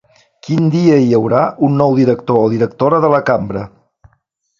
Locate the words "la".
3.15-3.21